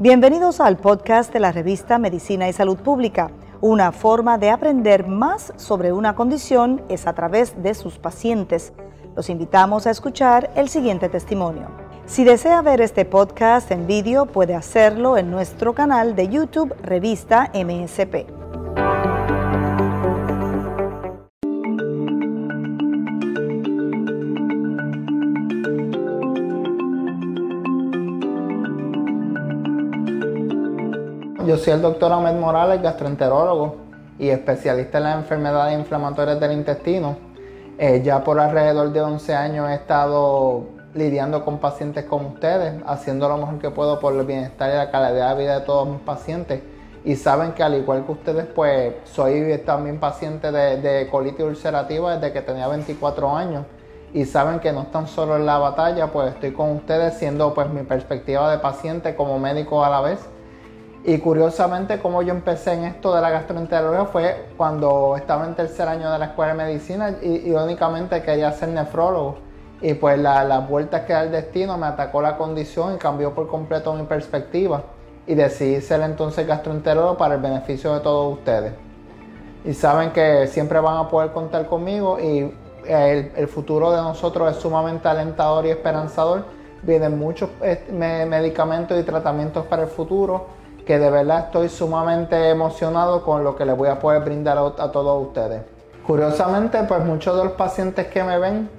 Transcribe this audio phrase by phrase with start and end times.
[0.00, 3.30] Bienvenidos al podcast de la revista Medicina y Salud Pública.
[3.60, 8.72] Una forma de aprender más sobre una condición es a través de sus pacientes.
[9.16, 11.68] Los invitamos a escuchar el siguiente testimonio.
[12.06, 17.50] Si desea ver este podcast en vídeo, puede hacerlo en nuestro canal de YouTube Revista
[17.52, 18.37] MSP.
[31.48, 33.76] Yo soy el doctor Ahmed Morales, gastroenterólogo
[34.18, 37.16] y especialista en las enfermedades inflamatorias del intestino.
[37.78, 43.30] Eh, ya por alrededor de 11 años he estado lidiando con pacientes como ustedes, haciendo
[43.30, 46.02] lo mejor que puedo por el bienestar y la calidad de vida de todos mis
[46.02, 46.60] pacientes.
[47.02, 52.18] Y saben que al igual que ustedes, pues soy también paciente de, de colitis ulcerativa
[52.18, 53.64] desde que tenía 24 años.
[54.12, 57.70] Y saben que no están solo en la batalla, pues estoy con ustedes siendo pues
[57.70, 60.18] mi perspectiva de paciente como médico a la vez
[61.04, 65.88] y curiosamente, como yo empecé en esto de la gastroenterología fue cuando estaba en tercer
[65.88, 69.38] año de la escuela de medicina y irónicamente quería ser nefrólogo.
[69.80, 73.32] Y pues las la vueltas que da el destino me atacó la condición y cambió
[73.32, 74.82] por completo mi perspectiva.
[75.26, 78.72] Y decidí ser entonces gastroenterólogo para el beneficio de todos ustedes.
[79.64, 82.52] Y saben que siempre van a poder contar conmigo y
[82.86, 86.44] el, el futuro de nosotros es sumamente alentador y esperanzador.
[86.82, 87.86] Vienen muchos eh,
[88.28, 90.58] medicamentos y tratamientos para el futuro
[90.88, 94.90] que de verdad estoy sumamente emocionado con lo que les voy a poder brindar a,
[94.90, 95.60] todos ustedes.
[96.06, 98.70] Curiosamente, pues muchos de los pacientes que me ven,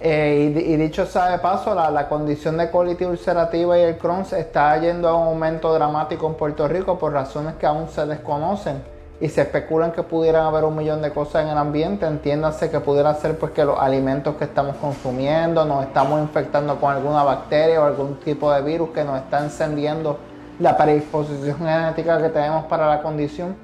[0.00, 4.74] eh, y, dicho sea de paso, la, condición de colitis ulcerativa y el Crohn's está
[4.78, 8.82] yendo a un aumento dramático en Puerto Rico por razones que aún se desconocen
[9.20, 12.06] y se especulan que pudieran haber un millón de cosas en el ambiente.
[12.06, 16.94] Entiéndase que pudiera ser pues que los alimentos que estamos consumiendo nos estamos infectando con
[16.94, 22.28] alguna bacteria o algún tipo de virus que nos está encendiendo la predisposición genética que
[22.28, 23.56] tenemos para la condición.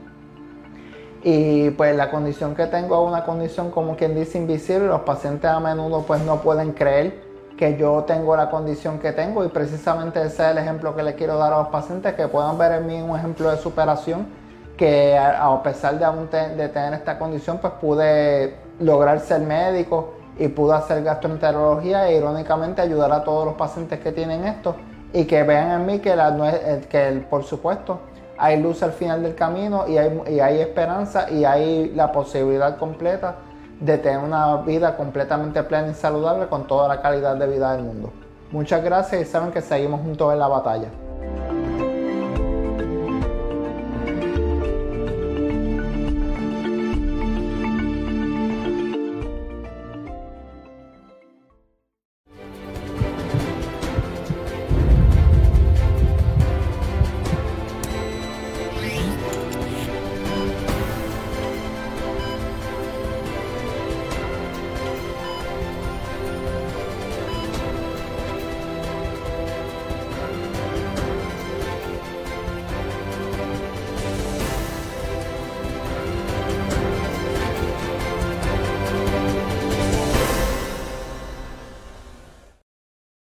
[1.23, 4.87] Y pues la condición que tengo es una condición como quien dice invisible.
[4.87, 9.45] Los pacientes a menudo pues no pueden creer que yo tengo la condición que tengo
[9.45, 12.57] y precisamente ese es el ejemplo que le quiero dar a los pacientes que puedan
[12.57, 14.29] ver en mí un ejemplo de superación
[14.77, 20.77] que a pesar de, de tener esta condición pues pude lograr ser médico y pude
[20.77, 24.77] hacer gastroenterología e irónicamente ayudar a todos los pacientes que tienen esto
[25.13, 28.01] y que vean en mí que, eh, por supuesto
[28.37, 32.77] hay luz al final del camino y hay, y hay esperanza y hay la posibilidad
[32.79, 33.37] completa
[33.81, 37.85] de tener una vida completamente plena y saludable con toda la calidad de vida del
[37.85, 38.13] mundo.
[38.51, 40.89] Muchas gracias y saben que seguimos juntos en la batalla.